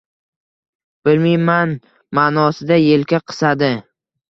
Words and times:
Bilmiman 1.07 1.75
manosida 2.21 2.81
yelka 2.87 3.23
qisadi... 3.31 3.73